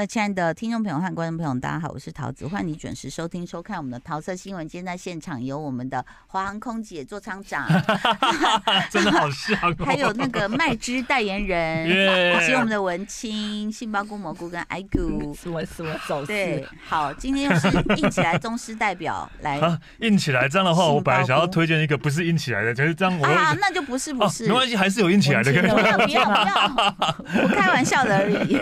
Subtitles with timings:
[0.00, 4.66] 各位亲爱的听众朋友和观众朋友，大家好，我是桃子，欢迎你准时收听收看我们的桃色新闻。
[4.66, 7.68] 今天在现场有我们的华航空姐座舱长
[8.90, 19.60] 真的好像、哦，还有那个麦汁代言人，以及我们的文青杏鲍菇蘑菇跟艾菇，是我是我走对，好，今天又是硬起来宗师代表 来，
[19.98, 26.96] 硬起来这样的话，我本来想要推荐一个不是硬起来的，就是这样我，啊，那就不是不是，哦、没关系，还是有硬起来的，的，不要不要不要，
[27.42, 28.58] 我开玩笑的而已，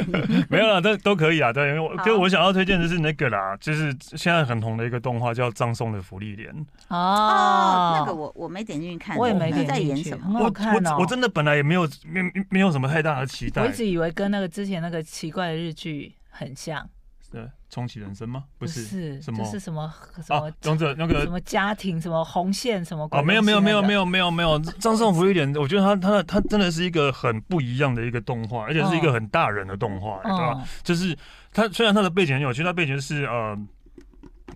[0.50, 1.18] 没有了，都都。
[1.18, 6.51] 可以啊，对，因为我就我想要推荐的是那个啦，就是现在很红的一个动画叫《葬送的福利莲》
[6.88, 10.41] 哦，那个我我没点进去看，我也没点，在演什么？
[10.45, 10.95] 我看哦。
[10.95, 16.88] 我我真的本来也没有没没有什么太大的期待，我一直以为跟那个之前那个奇怪的日剧很像。
[17.30, 18.45] 对，重启人生吗？
[18.56, 19.45] 不是，是什么？
[19.45, 20.50] 是什么什么？
[20.64, 23.06] 勇者那个什么家庭什么红线什么？
[23.10, 30.65] 哦，没有没有没有没有没有没有，张颂福一点，我觉得他他他真的是一个很不一样的一个动画，而且是一个很大人的动画，对吧？
[30.82, 31.16] 就是
[31.52, 33.54] 他虽然他的背景很有趣，他背景是呃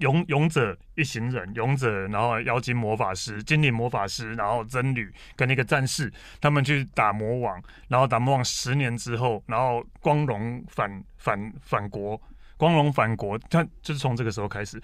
[0.01, 12.19] 勇勇者一行人，勇者然后妖精魔法师、精灵魔法师，然后僧侣跟那个战士，他们去打魔王，然后打魔王十年之后，然后光荣反反反国。
[12.63, 14.81] 光荣反国，他就是从这个时候开始。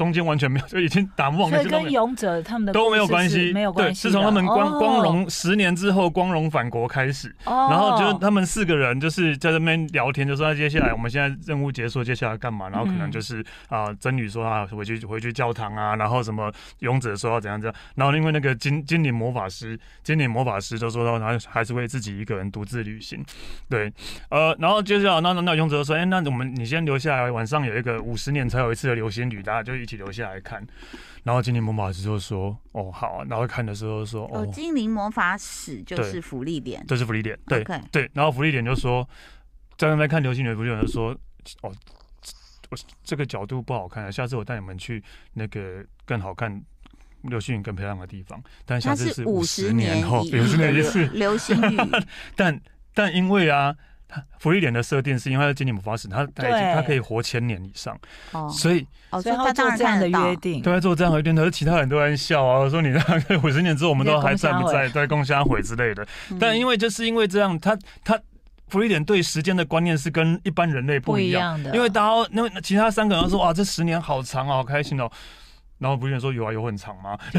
[0.00, 1.50] 中间完全没有，就已经打不完。
[1.50, 4.08] 所以跟勇者他们的都没有关系，没有关系。
[4.08, 7.28] 对，是从他们光光荣十年之后，光荣返国开始。
[7.44, 7.68] 哦。
[7.70, 12.70] 然后就是他们四个人就是在这边聊天，就说接下来我们现在任务结束，接下来干嘛？
[12.70, 17.76] 然后可能就是啊，真女说啊，回去回去教堂啊，然后什么勇者说要怎样怎样。
[17.96, 23.22] 然后因为那个精精灵魔法师，精灵魔法师就说到，他还是会自己一个人独自旅行。
[23.68, 23.92] 对，
[24.30, 30.64] 呃，然后接下来那那那勇者说，哎，那我们你先留下来，晚上有一个五十年才有一次的流星雨，大家就一起留下来看，
[31.24, 38.08] 然后精灵魔法师就说：“哦，好啊。”然后看的时候说：“哦，精灵魔法使就是福利点，这是福利点。”对对。
[38.14, 39.06] 然后福利点就说
[39.76, 41.10] ：“在那边看流星雨。”福利点就说
[41.62, 41.74] ：“哦，
[42.70, 45.02] 我这个角度不好看，下次我带你们去
[45.34, 46.62] 那个更好看、
[47.22, 51.76] 流星雨更漂亮的地方。”但下次是五十年后，五十年一次流星雨。
[52.36, 52.60] 但
[52.94, 53.76] 但因为啊。
[54.38, 57.98] 芙莉莲的设定是因为他是精灵魔法使，他他已经他可以活千年以上，
[58.50, 66.06] 所以哦，所以他做这样的约定，对，做这样的约定，可是其他人都在笑啊，说你那五十年之后我们都还在不在，在共襄悔之类的。
[66.38, 68.18] 但因为就是因为这样，他他
[68.68, 75.10] 福利点对时间的观念是跟一般人类不一样的，因为大家因为其他三个人都说哇，这十年好长啊，好开心哦。
[75.80, 77.18] 然后芙莉莲说有啊，有很长吗？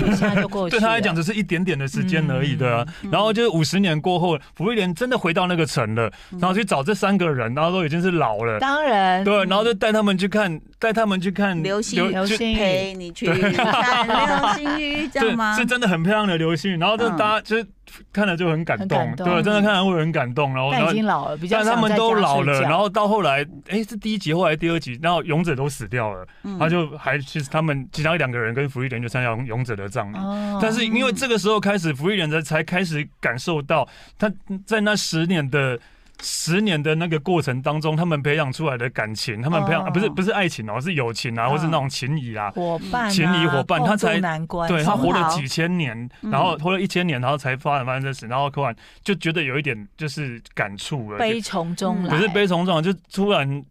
[0.69, 2.85] 对他来讲只是一点点的时间而已对、啊。
[3.03, 8.59] 嗯、然后就是五十年过后，福瑞莲真的回到那个城了，嗯、然后去找这三个人，然后都已经是老了。
[8.59, 15.55] 当然，对，然后就带他们去看，带他们去看流星流星雨，陪你去看流星雨，知道吗？
[15.57, 16.77] 是真的很漂亮的流星雨。
[16.77, 17.65] 然后就大家就是。
[18.13, 20.53] 看了就很感动，对，真的看了会很感动。
[20.53, 22.61] 然后，已经老了，比较他们都老了。
[22.61, 26.25] 然后到后来，哎，是第一集后来第二集，然后勇者都死掉了，
[26.59, 30.17] 他就还其实他们其他两个人跟芙莉莲就参加勇者的葬礼。
[30.61, 33.87] 但是因为这个时候开始，芙莉莲才开始感受到
[34.17, 34.31] 他
[34.65, 35.79] 在那十年的。
[36.21, 39.87] 十年的那个过程当中，他们培养出来的感情，他们培养、oh.
[39.87, 41.53] 啊、不是不是爱情哦，是友情啊，oh.
[41.53, 44.19] 或是那种情谊啊，伙伴、啊、情谊伙伴，他才
[44.67, 53.63] 对他活了几千年，然后活了一千年，然后才发展发生这事，然后突然就觉得有一点就是感触了，悲从中来，不是悲从中来，就突然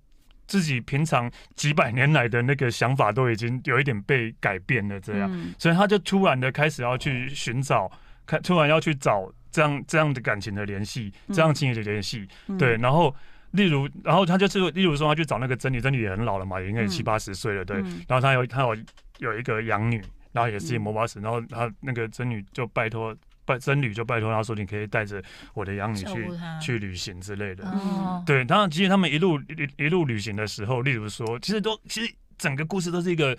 [0.49, 7.89] 自己平常几百年来的那个想法都已经有一点被改变了，这样，嗯、所以他就突然的开始要去寻找，
[8.27, 9.31] 开突然要去找。
[9.51, 13.15] 这样这样的感情的联系，这样情谊的联系，嗯、对，然后
[13.53, 17.79] 例如，然后他就是，例如说，他去找那个真女，真女也很老了嘛，也应该七八十岁了，对。
[17.79, 18.77] 嗯、然后他有他有
[19.19, 20.01] 有一个养女，
[20.33, 25.23] 然后也是魔法使，嗯、然后他那个真女就拜托拜真女就拜托他说，你可以带着
[25.55, 26.29] 我的养女去
[26.61, 27.65] 去旅行之类的。
[27.73, 33.37] 嗯、对，当然其实他们一路一一路旅行的时候，例如说，其实都其实整个故事都是一个。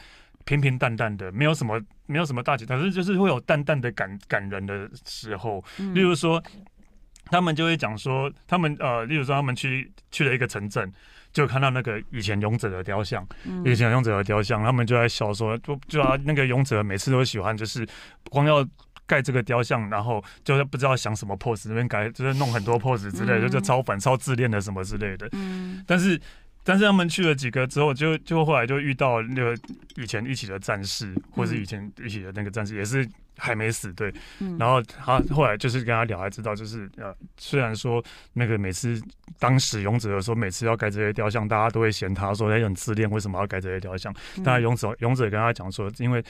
[0.51, 5.63] 平平淡淡的，没有什么，没有什么大起，但是就是会有淡淡的感感人的时候。
[5.79, 6.43] 嗯、例如说，
[7.27, 10.91] 他们就会讲说，他们呃，例如说他们去去了一个城镇，
[11.31, 17.87] 就看到那个以前勇者的雕像，嗯、以前勇者的雕像，他们就在笑说，就就啊，那个勇者每次都喜欢，就是
[18.29, 18.67] 光要
[19.05, 25.29] 盖这个雕像，然后就是不知道想什么 pose，那边改就是弄很多 pose 之类的，嗯、就超反、超自恋的什么之类的。
[25.31, 26.19] 嗯，但是。
[26.63, 29.57] 但是他们去了几个之后，就就后来就遇到那个
[29.95, 34.13] 以前一起的战士，或是以前一起的那个战士，也是还没死，对。
[34.39, 38.03] 嗯、然后他后来就是跟他聊，才知道就是呃，虽然说
[38.33, 39.01] 那个每次
[39.39, 44.13] 当时勇者说每次要改这些雕像，大家都会嫌他说他很自恋，为什么要改这些雕像？
[44.43, 46.23] 但勇者勇者跟他讲说，因为。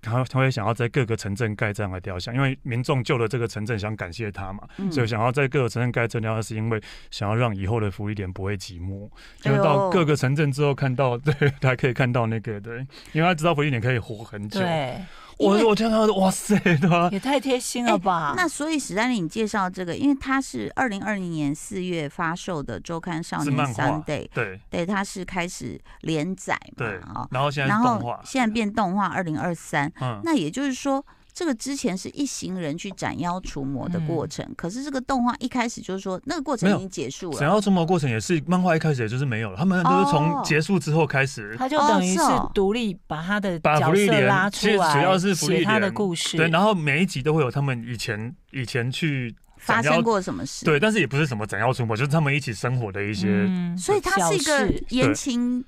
[0.00, 6.80] 他他会想要在各个城镇盖这样的雕像，因为民众救了这个城镇，想感谢他嘛，嗯、所以想要在各个城镇盖这雕像，是因为
[7.10, 9.08] 想要让以后的福利点不会寂寞，
[9.40, 12.78] 就到各个城镇之后看到， 对，他可以看到那个，对，
[13.12, 14.60] 因为他知道福利点可以活很久。
[14.60, 14.96] 对。
[15.38, 17.08] 我我听到哇塞，对吧？
[17.12, 18.34] 也太贴心了吧！
[18.36, 27.00] 那所以史丹利，你介绍这个，因为它是二零二零年四月发售的周刊少年 Sunday，对对，它是开始连载嘛，对，
[27.30, 31.04] 然后现在动画，然后现在变动画二零二三，嗯，那也就是说。
[31.38, 37.38] 这个之前是一行人去斩妖除魔的过程，嗯、可是这个动画一开始就是说那个过程已经结束了。
[37.38, 42.20] 斩妖除魔过程也是漫画一开始也就是没有了，他们都是从结束之后开始，他就等于是
[42.52, 46.36] 独立把他的角色拉出来，主要是芙莉莲他的故事。
[46.36, 50.64] 对，然后每一集都会有他们以前以前去发生过什么事。
[50.64, 53.28] 对，但是也不是什么斩妖除魔，就是他们一起生活的一些。
[53.28, 55.64] 嗯、所以它是一个言情，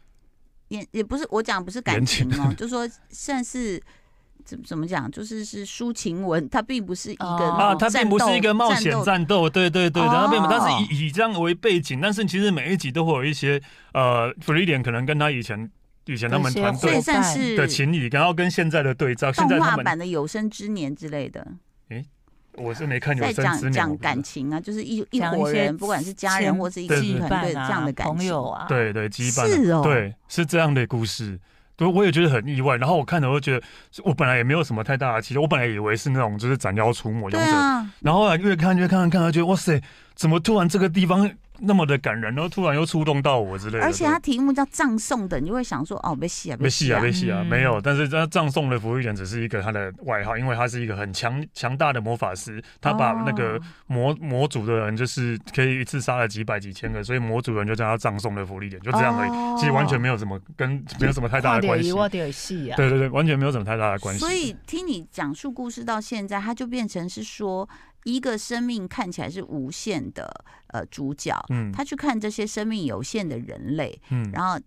[0.67, 3.81] 言也不是我讲不是感情哦，情 就是说算是。
[4.45, 5.11] 怎怎么讲？
[5.11, 13.61] 就是是抒情文，它并不是一个啊，它并不是一个冒险战斗，对对对，然后并不，它是以以这样为背景，但是其实每一集都会有一些
[13.93, 15.71] 呃，芙莉莲可能跟他以前
[16.07, 17.01] 以前他们团队
[17.57, 21.47] 的情谊，然后跟现在的对照，动画版的有生之年之类的。
[21.89, 22.05] 哎，
[22.57, 23.73] 我是没看有生之年。
[23.73, 31.39] 讲讲感情啊，就是一一伙人，不管是家人或是一个团队这样的感情啊，对对羁绊，是哦，对，是这样的故事。
[31.88, 33.65] 我也觉得很意外，然后我看了，我就觉得
[34.05, 39.81] 我本来也没有什么太大的期待，我本来以为是那种就是斩妖除魔勇者，啊、然后越看越看，看看觉得哇塞，
[40.20, 41.31] 怎么突然这个地方？
[41.62, 43.84] 那么的感人，然后突然又触动到我之类的。
[43.84, 47.78] 而且它题目叫葬送的，你就会想说哦，没戏啊，没戏啊，没戏啊，没有。
[47.78, 59.61] 但是他葬送的芙莉莲只是一个他的外号，因为他是一个很强强大的魔法师，他把那个魔魔族的人就是可以一次杀了几百几千个，所以魔族人就叫他葬送的福利点，就这样而已。
[59.61, 61.93] 其实完全没有什么跟没有什么太大的关系。
[61.93, 64.19] 对对对，完全没有什么太大的关系。
[64.19, 67.69] 所以听你讲述故事到现在，他就变成是说。
[68.05, 74.58] 一个生命看起来是无限的，呃，主角，嗯，他去看这些生命有限的人类，嗯，然后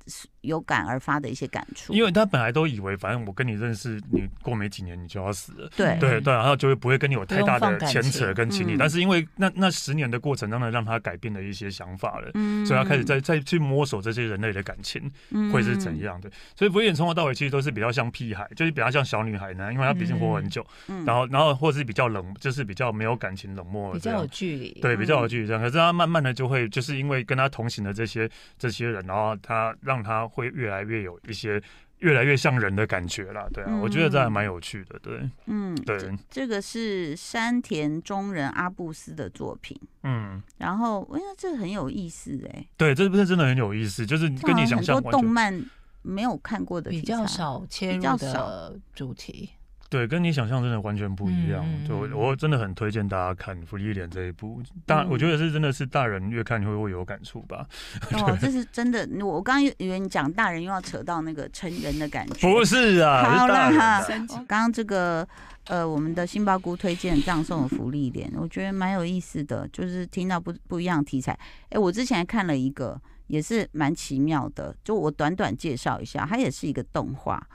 [0.42, 1.94] 有感而发的一些感触。
[1.94, 8.76] 因为他本来都以为，反正我跟你认识，你过没几年你就要死了，对对对，然后就会不会跟你有太大的牵扯跟情谊。
[8.78, 15.10] 但是因为那那十年的过程当中让他改变了一些想法了，嗯，所以他开始在再去摸索这些人类的感情
[15.52, 16.30] 会是怎样的。
[16.56, 25.62] 所以芙莉莲从头到尾其实都是比较像屁孩，就是比较像小女孩呢，因为她毕竟活很久，嗯，然后然后或者是比较冷，就是比较没有感情冷漠，比较有距离，对，比较有距离这样。
[25.62, 31.62] 可是他慢慢的就会，就是因为跟他同行的这些这些人，然后他让他会越来越有一些
[32.00, 35.98] 越来越像人的感觉了，对啊，嗯、我觉得这还蛮有趣的，对，嗯，对。
[35.98, 45.64] 这，这个是山田中人阿布斯的作品，嗯，然后我觉得这很有意思哎、欸，对，这部是真的很有意思，就是跟你想象很多动漫
[46.02, 49.52] 没有看过的比较少切入的主题。
[49.94, 51.64] 对，跟你想象真的完全不一样。
[51.64, 54.60] 嗯、就我真的很推荐大家看《芙莉莲》这一部。
[54.88, 57.64] 大，我觉得是真的是大人越看会会有感触吧。
[58.14, 59.08] 哦，这是真的。
[59.24, 62.52] 我刚刚以为你讲大人又要扯到那个成人的感觉。
[62.52, 64.02] 不是啊，好了哈。
[64.28, 65.28] 刚刚这个
[65.66, 71.38] 呃，我们的杏鲍菇推荐葬送的芙莉莲，我觉得蛮有意思的，就是听到不不一样的题材。
[71.70, 77.48] 哎，我之前还看了一个，也是蛮奇妙的，就我短短介绍一下，它也是一个动画。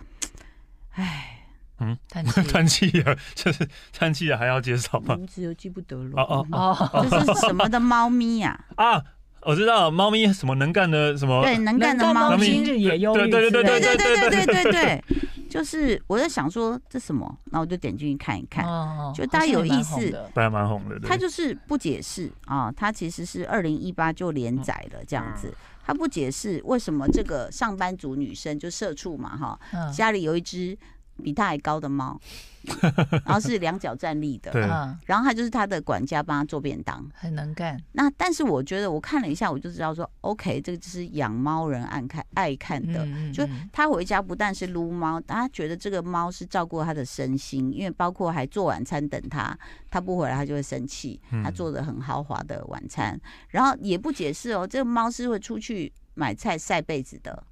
[0.93, 1.35] 哎。
[1.81, 5.15] 嗯，叹气 啊，就是叹气啊，还要介绍吗？
[5.17, 6.13] 名字又记不得了。
[6.17, 8.59] 哦哦哦，这是什么的猫咪呀？
[8.77, 9.03] 啊，
[9.43, 11.43] 我知道，猫咪什么能干的什么？
[11.45, 12.47] 对，能干的猫咪。
[12.47, 13.19] 今日也忧郁。
[13.19, 15.05] 对对对对对对对对对对，
[15.49, 18.67] 就是我在想说这什么，那我就点进去看一看。
[18.67, 20.99] 哦，就大家有意思，大家蛮红的。
[21.01, 25.55] 它就是不解释啊，它其实是二零一八就连载了这样子。
[25.87, 29.59] 他不解释为什么这个上班族女生就社畜嘛哈，
[29.93, 30.77] 家里有一只。
[31.23, 32.19] 比他还高的猫，
[33.25, 34.63] 然后是两脚站立的，对。
[35.07, 37.81] 然后他就是他的管家，帮他做便当，很能干。
[37.93, 49.57] 那但是我觉得我看了一下，我就知道说，OK，这个就是养猫人爱看爱看的，嗯嗯、就他回家不但是撸猫，他觉得这个猫是照顾他的身心，因为包括还做晚餐等他，
[49.91, 57.43] 他不回来他就会生气，他做的很豪华的晚餐，然后也不解释哦，这个猫是会出去买菜晒被子的。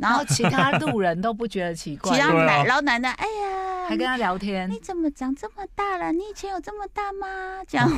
[0.00, 4.68] 然后其他 路人都不觉得奇怪，其他奶老奶奶，哎呀，还跟他聊天。
[4.70, 6.10] 你怎么长这么大了？
[6.12, 7.62] 你以前有这么大吗？
[7.68, 7.88] 这样，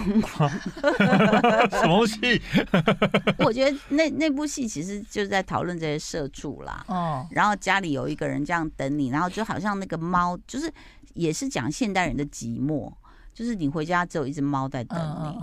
[1.71, 2.41] 什么戏？
[3.39, 6.85] 我觉得那那部戏其实就是在讨论这些社畜啦。
[6.89, 7.27] 哦。
[7.31, 10.73] 然后家里有一个人这样等你，然后就好像那个猫，就是
[11.15, 12.93] 也是讲现代人的寂寞，
[13.33, 15.39] 就是你回家只有一只猫在等你。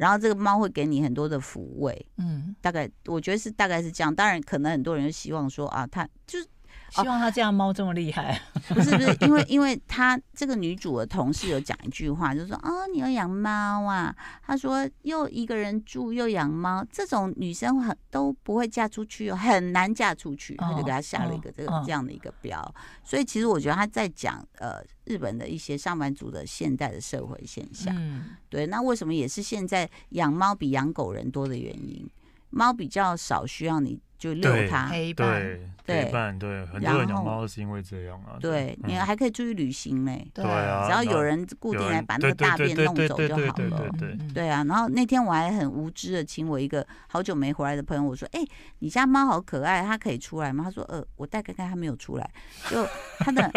[0.00, 4.12] 然后这个猫会给你很多的抚慰，嗯，大概我觉得是大概是这样。
[4.14, 6.46] 当然，可能很多人希望说啊，它就是
[6.90, 8.40] 希望他这样猫这么厉害。
[8.68, 14.14] 不 是不是，因为因为他这个女主的同事有讲一句话，就是说啊、哦，你要养猫啊？
[14.42, 20.54] 他说又一个人住又养猫，这种女生很都不会嫁出去，很难嫁出去。
[20.56, 22.74] 他就给他下了一个这个这样的一个标。
[23.04, 27.94] 所以其实我觉得他在讲呃日本的一些上班族的现代的社会现象。
[27.96, 32.08] 嗯，对，那为什么也是现在养猫比养狗人多的原因？
[32.50, 34.00] 猫比较少需要你。
[34.20, 35.40] 就遛它，陪伴，
[35.86, 38.36] 对，陪伴，对，很多人养猫是因为这样啊。
[38.38, 40.12] 对，你还可以出去旅行呢。
[40.34, 43.88] 对啊，只要有人固定来把那个大便弄走就好了。
[43.98, 44.62] 对，对啊。
[44.68, 48.44] 然后那天我还很无知的请我一个好久没回来的朋友，我说：“哎，
[48.80, 52.30] 你家猫好可爱，它可以出来吗？”他说：“呃，我带看看，它没有出来，
[52.68, 52.86] 就
[53.20, 53.50] 它的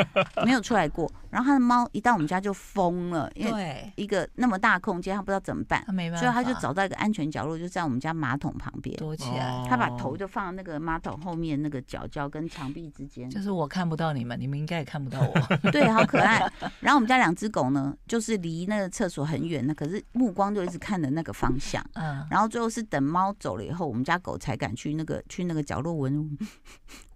[0.45, 1.11] 没有出来过。
[1.29, 5.83] 然后它的猫一到我们家就疯了，因为一个那么大空间，它不知道怎么办，
[6.15, 10.52] 所以它就找到一个安全角落，就在我们家马桶旁边躲起来，它把头就放。
[10.55, 15.33] 那个马桶后面那个角角跟墙壁之间，就是我看不到你们，你们应该也看不到我。
[15.71, 16.39] 对，好可爱。
[16.79, 21.83] 然后我们家两只狗呢，就是离那个厕所很远的，可是目光就一直看着那个方向。
[21.93, 22.25] 嗯。
[22.29, 26.37] 然后最后是等猫走了以后，我们家狗才敢去那个去那个角落闻。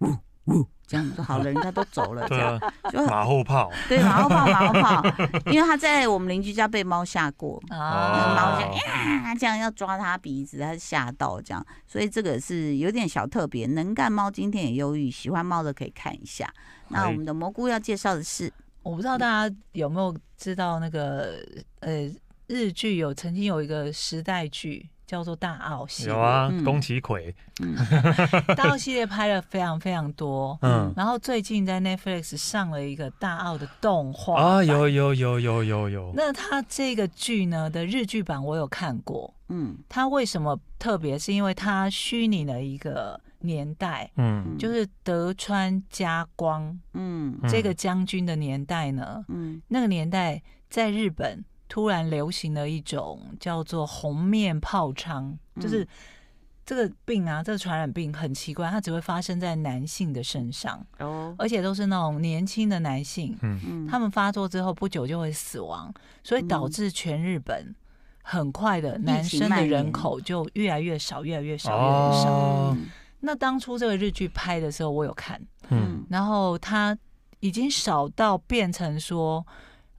[0.00, 0.06] 呜
[0.48, 0.66] 呜。
[0.86, 2.58] 这样子好了，人家都走了， 这样
[2.90, 3.70] 就马后炮。
[3.90, 5.04] 对，马后炮，马后炮。
[5.52, 13.66] 因为他在我们邻居家被猫吓过，啊，猫就呀这样要抓他鼻子，他吓到这样，所以这个是有点小特别。
[13.66, 16.50] 能干猫今天也忧郁，喜欢猫的可以看一下。
[16.88, 18.50] 那我们的蘑菇要介绍的是，
[18.82, 21.34] 我不知道大家有没有知道那个
[21.80, 22.10] 呃
[22.46, 24.88] 日剧有曾经有一个时代剧。
[25.08, 27.74] 叫做大奥系列，有啊，宫崎葵，嗯，
[28.54, 36.12] 大奥系列拍了非常非常多，嗯，然后最近在 Netflix 上了一个大奥的动画啊，有有有有有有。
[36.14, 41.18] 那他这个剧呢的日剧版我有看过，嗯，他为什么特别？
[41.18, 51.42] 是因为他虚拟了一个年代，嗯，就是德川家光，嗯，这个将军的年代呢，嗯，那个年代在日本。
[51.68, 55.86] 突然流行了一种叫做红面疱疮，就是
[56.64, 65.92] 这个病啊，这个传染病很奇怪，它只会发生在男性的身上，哦，而且都是那种年轻的男性，嗯，他们发作之后不久就会死亡，
[66.24, 67.74] 所以导致全日本
[68.22, 72.76] 很快的男生的人口就越来越少，越来越少，越来越少。
[73.20, 76.96] 那当初这个日剧拍的时候，我有看，嗯，然后它
[77.40, 79.46] 已经少到变成说。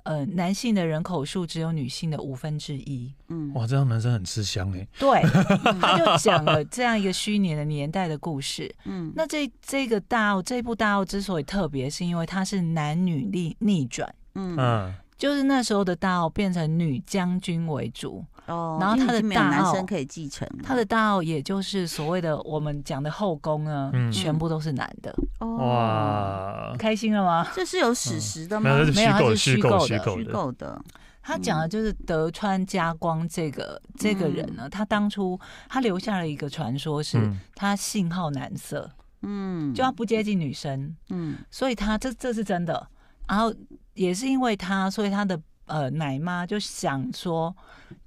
[0.04, 3.14] 呃，男性的人口数只有女性的五分之一。
[3.28, 4.88] 嗯，哇，这样男生很吃香哎。
[4.98, 5.22] 对，
[5.80, 8.74] 他就讲了这样一个虚拟的年代的故事。
[8.86, 14.14] 嗯，那这这个大奥这部大奥之所以特别，是因为它是男女逆逆转。
[14.36, 18.26] 嗯，就是那时候的大奥变成女将军为主。
[18.50, 25.16] 哦，然后他的大男生可以继承，他的大奥也就是所谓的我们讲的后宫呢，全部都是男的。
[25.40, 27.48] 哇，开心了吗？
[27.56, 28.70] 这是有史实的吗？
[28.94, 30.82] 没有，它是虚构的，虚构的。
[31.22, 38.90] 他讲的就是德川家光这个这个人呢，他当初他留下了一个传说，是他性好男色，
[39.22, 42.88] 嗯，就他不接近女生，嗯，所以他这这是真的。
[43.28, 43.54] 然后
[43.94, 45.40] 也是因为他，所以他的。
[45.70, 47.56] 呃，奶妈就想说，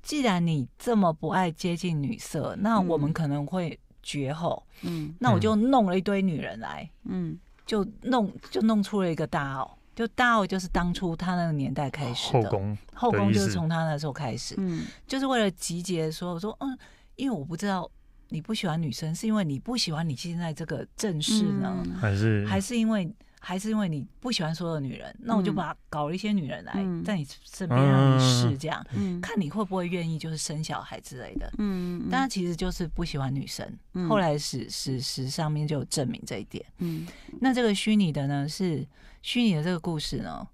[0.02, 4.61] 既然你这么不爱接近女色，那我们可能会绝后。
[4.83, 16.76] 嗯，那我就弄了一堆女人来，嗯，就弄就弄出了一个大奥，就大奥就是当初他那个年代开始的后宫，后宫就是从他那时候开始，嗯，就是为了集结说，我说嗯，
[17.14, 17.88] 因为我不知道
[18.31, 23.09] 你不喜欢女生，是因为你不喜欢你现在这个正室呢，还是还是因为？
[23.45, 31.53] 还是因为你不喜欢所有的女人，那我就把搞了一些女人来在你身边让你试，这样、嗯、看你会不会愿意，就是生小孩之类的。
[31.59, 33.69] 嗯，但他其实就是不喜欢女生。
[33.95, 36.65] 嗯、后来史史实上面就有证明这一点。
[36.79, 37.05] 嗯，
[37.41, 38.87] 那这个虚拟的呢，是
[39.23, 40.47] 虚拟的这个故事呢，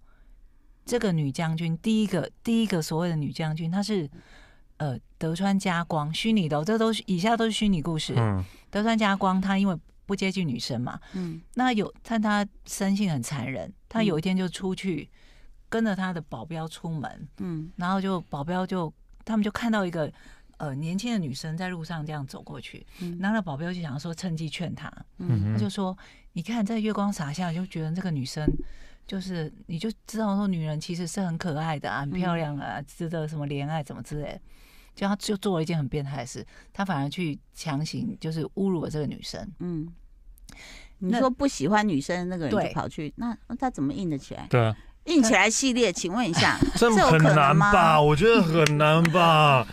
[0.86, 4.08] 这个女将军第一个第一个所谓的女将军，她是
[4.78, 8.14] 呃德川家光虚拟的、哦，这都是以下都是虚拟故事。
[8.16, 9.76] 嗯，德川家光他因为。
[10.08, 10.98] 不接近女生嘛？
[11.12, 13.70] 嗯，那有，但他生性很残忍。
[13.90, 15.06] 他有一天就出去，
[15.68, 18.90] 跟着他的保镖出门，嗯，然后就保镖就
[19.22, 20.10] 他们就看到一个
[20.56, 25.96] 呃年轻的女生在路上这样走过去，嗯，然后那保镖就想说趁机劝他，嗯，他就说，
[26.32, 28.50] 你看在月光洒下，就觉得这个女生
[29.06, 34.40] 就是你就知道说女人其实是很可爱的啊，很漂亮啊，值得什么怜爱怎么之类。
[34.98, 39.48] 就他就做了一件很变态的事，他反而去强行就是侮辱了这个女生。
[39.60, 39.88] 嗯，
[40.98, 44.48] 你说不喜欢女生的那个人就跑去，那他怎么硬得起来？
[44.50, 44.76] 对啊，
[45.08, 48.00] 硬起来系列，请问一下， 这很难吧？
[48.00, 49.66] 我觉得很难吧？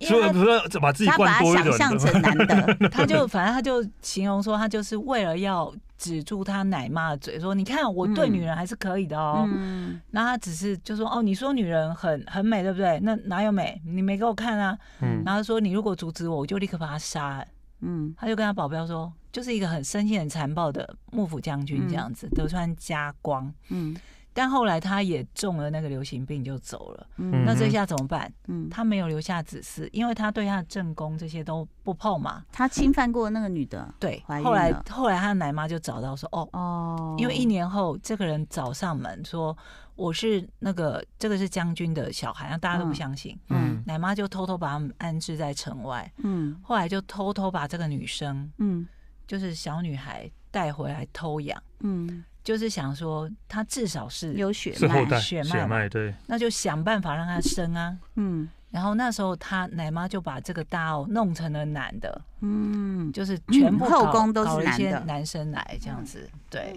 [0.00, 2.36] 所以不是把自己灌多一点，他把他想象成男
[2.78, 9.46] 的， 他就反正他就形容说，他就是为了要止住他奶妈的嘴，说：“你看我对女人还是可以的哦。
[9.52, 12.98] 嗯”然后他只是就说：“哦，你说女人很很美，对不对？
[13.02, 13.80] 那哪有美？
[13.86, 14.76] 你没给我看啊。
[15.02, 17.44] 嗯”然后说：“你如果阻止我，我就立刻把他杀。”
[17.82, 23.94] 嗯，他就跟他保镖说：“就是一个很生性、很残暴的幕府将军这样子，嗯、德川家光。”嗯。
[24.32, 28.32] 但后来他也中了那个流行病就走了，嗯、那这下怎么办？
[28.46, 32.44] 嗯，他没有留下子嗣，因为他对他的正宫这些都不碰嘛。
[32.52, 34.22] 他侵犯过那个女的，对。
[34.44, 39.56] 后来后来他的奶妈就找到说，哦哦，因为一年后这个人找上门说
[39.96, 43.36] 我是那个这个是将军的小孩，让大家都不相信。
[43.48, 46.10] 嗯，奶妈就偷偷把他们安置在城外。
[46.18, 48.86] 嗯，后来就偷偷把这个女生，嗯，
[49.26, 51.60] 就是小女孩带回来偷养。
[51.80, 52.24] 嗯。
[52.42, 57.96] 就是想说，他至少是有血脉，血脉对，那就想办法让他生啊。
[58.16, 66.74] 嗯，然后那时候他奶妈就把这个大奥弄成了男的，嗯，就是全部后宫都是男的，男生来这样子，对。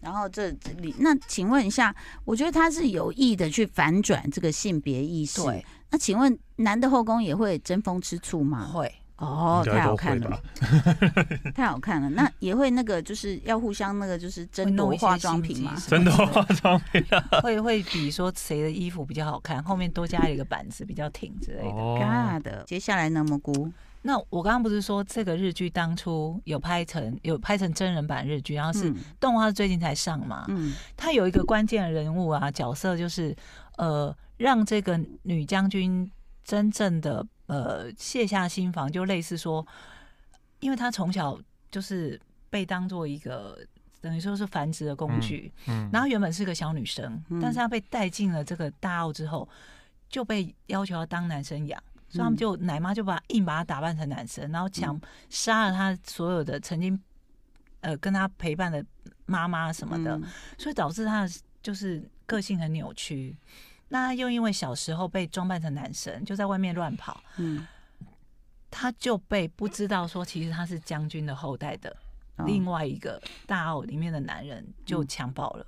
[0.00, 1.94] 然后这这里，那请问一下，
[2.26, 5.42] 我觉得他是有意的去反转这个性别意识。
[5.42, 8.70] 对，那请问男的后宫也会争风吃醋吗？
[8.70, 8.94] 会。
[9.16, 10.42] 哦，太好看了，
[11.54, 12.10] 太好看了。
[12.10, 17.00] 那也会那个，就是要互相那个，就是争夺化妆品嘛，争夺化妆品，
[17.40, 21.98] 会会比说谁的衣服比较好看，后面多加了一个板子比较挺之类的。
[22.00, 22.64] 嘎的。
[22.66, 23.70] 接下来呢，蘑菇。
[24.02, 30.44] 那我刚刚不是说这个日剧当初有拍成有拍成真人版日剧，然后是动画最近才上嘛？
[30.48, 33.34] 嗯，它有一个关键人物啊，角色就是
[33.76, 36.10] 呃，让这个女将军
[36.42, 37.24] 真正的。
[37.54, 39.64] 呃，卸下心防，就类似说，
[40.58, 41.38] 因为他从小
[41.70, 42.20] 就是
[42.50, 43.56] 被当做一个
[44.00, 49.48] 等于说是繁殖的工具，嗯，嗯，然后原本是个小女生，嗯，但是她被带进了这个大澳之后，
[50.08, 57.00] 就被要求要当男生养，嗯，所以他们就奶妈就把硬把她打扮成男生，然后抢杀了她所有的曾经
[57.82, 58.84] 呃跟她陪伴的
[59.26, 60.24] 妈妈什么的，嗯，
[60.58, 61.28] 所以导致她
[61.62, 63.36] 就是个性很扭曲。
[63.88, 67.66] 那他又因为小时候被装扮成男生，就在外面乱跑，嗯，
[68.70, 71.96] 他就被不知道说其实他是将军的后代的
[72.46, 75.66] 另外一个大澳里面的男人就强暴了，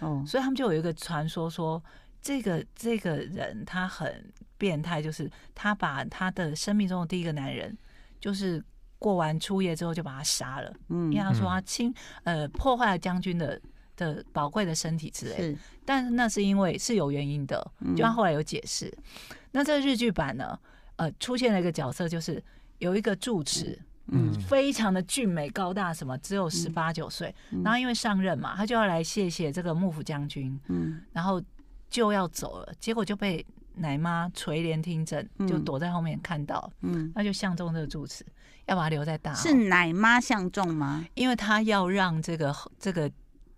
[0.00, 1.82] 哦，所以他们就有一个传说说，
[2.22, 7.76] 这个这个人他很变态，就是他把他的生命中的第一个男人，
[8.20, 8.62] 就是
[8.98, 11.92] 过完初夜之后就把他杀了，嗯，因为他说他侵
[12.24, 13.60] 呃破坏了将军的。
[13.96, 18.86] 的宝贵的身体之类，是，但是那是因为是有原因的，就他后来有解释。
[18.98, 20.58] 嗯、那这个日剧版呢，
[20.96, 22.42] 呃，出现了一个角色，就是
[22.78, 23.78] 有一个住持，
[24.08, 31.42] 嗯，非常的俊美高大，什么只有十八九岁，然后因为上任嘛，他就要来谢谢这个幕府将军，嗯，然后
[31.88, 38.24] 就要走了，结果就被奶妈垂帘听政，就躲在后面看到，嗯，那就相中这个住持，
[38.66, 39.32] 要把他留在大。
[39.32, 41.04] 是奶妈相中吗？
[41.14, 43.10] 因为他要让这个这个。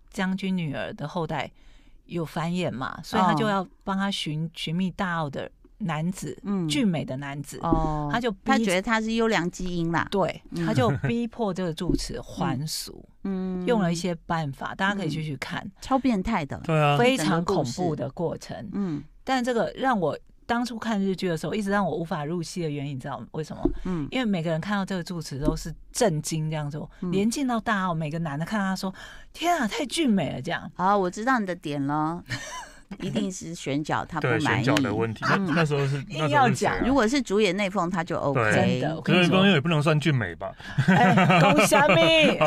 [0.09, 1.49] 将军女儿的后代
[2.05, 7.59] 有繁衍嘛，所以他就要帮他寻寻觅大澳的男子，嗯，俊美的男子。
[7.61, 20.17] 哦，他就他觉得他是优良基因啦，对， 他就逼迫这个住持还俗，嗯，用了一些办法，大家可以继续看，超变态的，对啊，非常恐怖的过程，嗯，但这个让我。
[20.49, 23.61] 当初看日剧的时候，一直让我无法入戏的原因，你知道为什么？
[23.85, 28.91] 嗯，因为每个人看到这个住持都是震惊这样做，嗯、连进到大奥，每个男的看到他说
[29.31, 30.71] ：“天啊，太俊美了！”这样。
[30.73, 32.23] 好，我知道你的点了，
[32.99, 34.63] 一定是选角他不满意。
[34.63, 38.41] 选角的问题，那、嗯、那时候是 硬要讲，如果是主演内丰，他就 OK。
[38.51, 40.51] 真的，可是光佑也不能算俊美吧？
[41.43, 42.39] 恭喜你！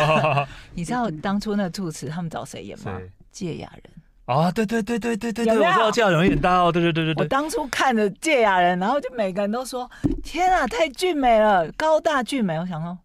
[0.75, 3.01] 你知道当初那个住持他们找谁演吗？
[3.31, 3.85] 芥雅人。
[4.27, 7.25] 啊，对对对对对对对，我知道堺雅人演大哦，对对对对对。
[7.25, 9.91] 我当初看着堺雅人，然后就每个人都说
[10.23, 12.97] ：“天啊，太俊美了，高大俊美。”我想说，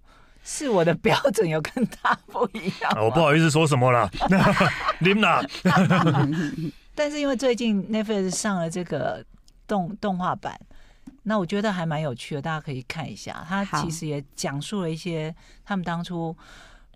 [0.43, 2.93] 是我的标准有跟他不一样。
[3.03, 4.09] 我不好意思说什么了，
[5.01, 5.41] 你们呐。
[6.93, 9.25] 但是因为最近 Netflix 上了这个
[9.67, 10.57] 动动画版，
[11.23, 13.43] 那我觉得还蛮有趣的，大家可以看一下。
[13.49, 16.35] 他其实也讲述了一些他们当初，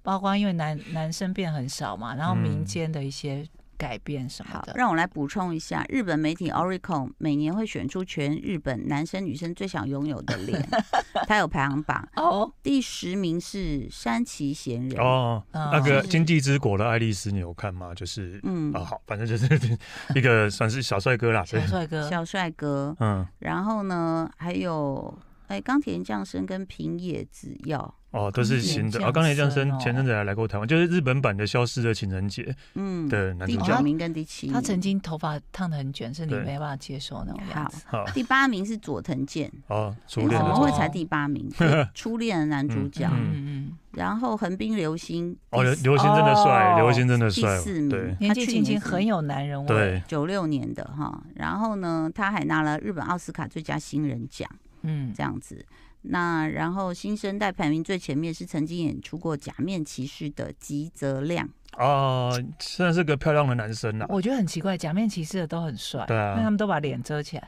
[0.03, 3.43] 包括因为男男生变很少嘛，然后民间的一些。
[3.81, 4.73] 改变什么的？
[4.75, 10.63] 让我来补充一下，日本媒体 Oricon 每年会选出全日本男生女生最想拥有的脸，
[11.27, 12.53] 它有排行榜哦。
[12.61, 17.91] 第十名是山崎贤人哦，那个经济之国的爱丽丝，你有看吗？
[17.95, 19.47] 就是嗯啊，好，反正就是
[20.13, 22.95] 一个算是小帅哥啦，小帅哥，小帅哥。
[22.99, 25.17] 嗯，然后呢，还有。
[25.51, 27.93] 哎，钢铁降生跟平野紫耀。
[28.11, 29.05] 哦，都是新的。
[29.05, 32.43] 哦，钢铁降生前阵子还来过台湾，就是日本版的《消失的情人节》
[32.75, 33.61] 嗯的男主角。
[33.61, 37.83] 第九名跟第七，他曾经头发烫的很卷，是你没办法接受那种样子。
[37.87, 39.51] 好，第八名是佐藤健。
[39.67, 41.49] 哦，初恋怎么会才第八名？
[41.93, 43.09] 初恋的男主角。
[43.13, 43.77] 嗯嗯。
[43.91, 45.35] 然后横滨流星。
[45.51, 47.57] 哦，流星真的帅，流星真的帅。
[47.57, 49.67] 第四名，年纪轻轻很有男人味。
[49.67, 51.21] 对，九六年的哈。
[51.35, 54.49] 然后呢，他还拿了日本奥斯卡最佳新人奖。
[54.83, 55.65] 嗯，这样子。
[56.03, 64.07] 那然后新生代排名最前面是曾经演出过《假面骑士》的吉泽亮哦，算是个漂亮的男生呐。
[64.09, 67.47] 我觉得很奇怪，《假面骑士》的都很帅，对啊，因为他们都把脸遮起来。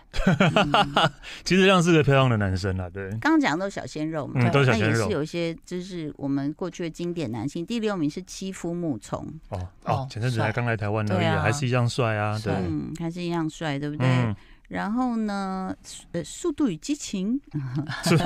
[1.44, 3.10] 吉泽亮是个漂亮的男生啊，对。
[3.14, 5.00] 刚刚讲的都是小鲜肉嘛，嗯，都是小鲜肉。
[5.00, 7.66] 也是有一些就是我们过去的经典男性。
[7.66, 14.08] 第六名是七夫木从哦哦，前阵子还刚来台湾而已，还是一样帅啊，对，嗯，还是一样帅，对不对？
[14.70, 15.76] 然后呢，
[16.14, 17.40] 呃，《速度与激情》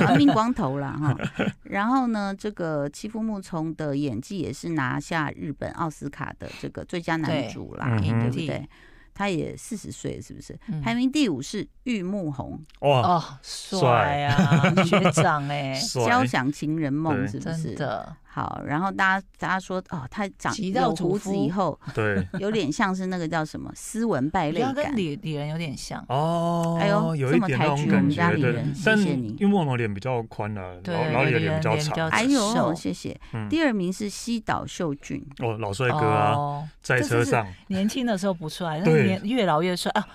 [0.05, 1.15] 亡 命光头啦哈。
[1.63, 8.69] 然后呢，这个七夫木聪的演技也是拿下日本奥斯卡的这个最佳男主啦，对不对？
[9.13, 10.55] 他也四十岁，是不是？
[10.83, 15.73] 排名第五是玉木宏，哇，哦，帅啊，学长哎，
[16.07, 17.63] 《交响情人梦》是不是？
[17.63, 18.15] 真的。
[18.37, 26.77] 好，然后大家大家说哦，他长有胡子以后， 对，有点像是那个叫什么斯文败类感，跟李李仁有点像哦。
[26.79, 28.63] 哎呦，有一点那种感觉，对。
[28.75, 32.07] 谢谢你，因为我脸比较宽啊，然后李仁脸比较长。
[32.09, 33.19] 哎呦，谢谢。
[33.49, 37.43] 第二名是西岛秀俊，哦，老帅哥啊，在车上。
[37.69, 40.07] 年轻的时候不帅，那年越老越帅啊。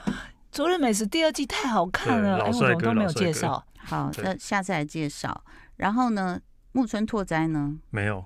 [0.52, 3.64] 昨日美食第二季太好看了，哎，我怎么都没有介绍。
[3.78, 5.42] 好，那下次来介绍。
[5.74, 6.38] 然后呢？
[6.72, 7.76] 木村拓哉呢？
[7.90, 8.24] 没有，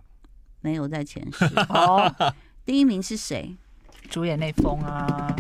[0.61, 1.44] 没有在前十。
[1.68, 2.12] 哦，
[2.64, 3.56] 第一名是谁？
[4.09, 5.35] 主演内丰啊！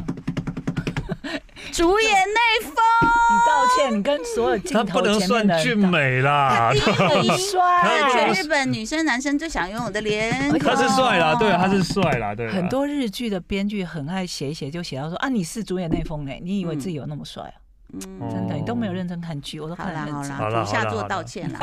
[1.72, 4.92] 主演内丰，你道歉，你跟所有镜头前面的。
[4.92, 10.32] 他不能算俊美啦，第一很帅，全日本女生男生最想拥有的脸。
[10.58, 12.50] 他是帅啦，对，他是帅啦，对。
[12.50, 17.54] 很多日剧的编剧很爱写一写，就写到说啊，你是主演内丰哎，你以为自己有那么帅啊？
[17.92, 20.22] 嗯，真的，你都没有认真看剧，我都看了。
[20.24, 21.58] 好了，下作道歉了，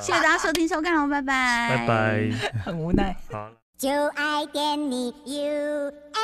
[0.00, 2.30] 谢谢大家收听收看哦，拜拜，拜拜，
[2.64, 3.16] 很无奈。
[3.30, 3.48] 好。
[3.78, 6.20] 就爱点你 UFO